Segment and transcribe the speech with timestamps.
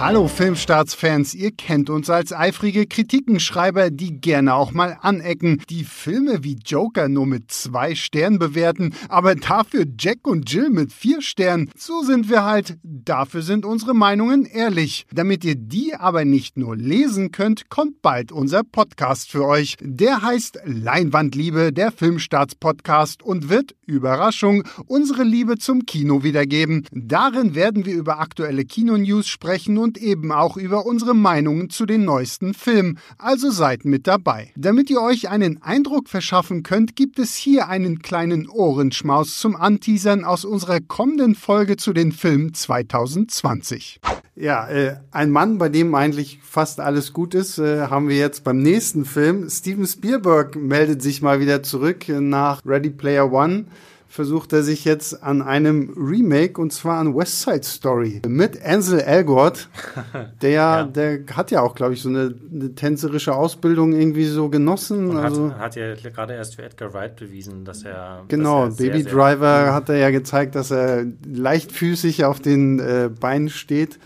[0.00, 6.42] Hallo Filmstarts-Fans, ihr kennt uns als eifrige Kritikenschreiber, die gerne auch mal anecken, die Filme
[6.42, 11.70] wie Joker nur mit zwei Sternen bewerten, aber dafür Jack und Jill mit vier Sternen.
[11.76, 15.06] So sind wir halt, dafür sind unsere Meinungen ehrlich.
[15.12, 19.76] Damit ihr die aber nicht nur lesen könnt, kommt bald unser Podcast für euch.
[19.80, 26.86] Der heißt Leinwandliebe, der Filmstarts-Podcast und wird, Überraschung, unsere Liebe zum Kino wiedergeben.
[26.90, 32.04] Darin werden wir über aktuelle Kinonews sprechen und eben auch über unsere Meinungen zu den
[32.04, 32.98] neuesten Filmen.
[33.18, 34.52] Also seid mit dabei.
[34.56, 40.24] Damit ihr euch einen Eindruck verschaffen könnt, gibt es hier einen kleinen Ohrenschmaus zum Anteasern
[40.24, 44.00] aus unserer kommenden Folge zu den Filmen 2020.
[44.36, 48.42] Ja, äh, ein Mann, bei dem eigentlich fast alles gut ist, äh, haben wir jetzt
[48.42, 49.48] beim nächsten Film.
[49.48, 53.66] Steven Spielberg meldet sich mal wieder zurück nach Ready Player One
[54.14, 59.00] versucht er sich jetzt an einem Remake und zwar an West Side Story mit Ansel
[59.00, 59.68] Elgort.
[60.40, 60.84] Der, ja.
[60.84, 65.10] der hat ja auch, glaube ich, so eine, eine, tänzerische Ausbildung irgendwie so genossen.
[65.10, 68.24] Und also hat, hat ja gerade erst für Edgar Wright bewiesen, dass er.
[68.28, 72.40] Genau, dass er Baby sehr, Driver sehr hat er ja gezeigt, dass er leichtfüßig auf
[72.40, 73.98] den äh, Beinen steht.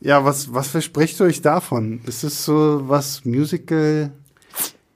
[0.00, 2.00] Ja, was, was verspricht ihr euch davon?
[2.06, 4.12] Ist es so was Musical?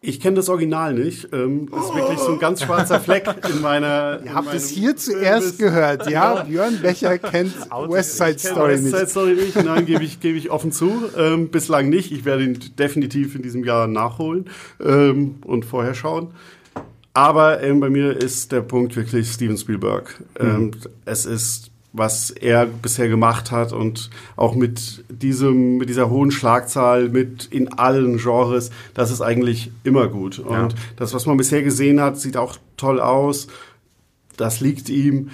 [0.07, 1.29] Ich kenne das Original nicht.
[1.33, 4.21] Ähm, das ist wirklich so ein ganz schwarzer Fleck in meiner.
[4.25, 6.09] Ihr habt es hier zuerst gehört.
[6.09, 7.53] Ja, Björn Becher kennt
[7.89, 9.11] West Side Story West Side nicht.
[9.11, 9.57] Story nicht.
[9.65, 11.05] Nein, gebe ich, gebe ich offen zu.
[11.17, 12.13] Ähm, bislang nicht.
[12.13, 14.47] Ich werde ihn definitiv in diesem Jahr nachholen
[14.81, 16.29] ähm, und vorher schauen.
[17.13, 20.23] Aber ähm, bei mir ist der Punkt wirklich Steven Spielberg.
[20.39, 20.73] Ähm,
[21.05, 27.09] Es ist was er bisher gemacht hat und auch mit diesem, mit dieser hohen Schlagzahl,
[27.09, 30.39] mit in allen Genres, das ist eigentlich immer gut.
[30.39, 30.69] Und Ja.
[30.97, 33.47] das, was man bisher gesehen hat, sieht auch toll aus.
[34.37, 35.31] Das liegt ihm.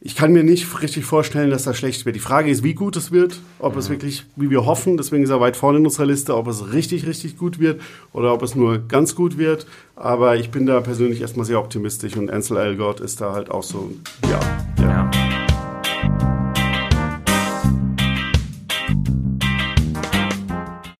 [0.00, 2.14] Ich kann mir nicht richtig vorstellen, dass das schlecht wird.
[2.14, 5.30] Die Frage ist, wie gut es wird, ob es wirklich, wie wir hoffen, deswegen ist
[5.30, 7.80] er weit vorne in unserer Liste, ob es richtig, richtig gut wird
[8.12, 9.66] oder ob es nur ganz gut wird.
[9.96, 13.64] Aber ich bin da persönlich erstmal sehr optimistisch und Ansel Elgort ist da halt auch
[13.64, 13.90] so,
[14.30, 14.38] ja,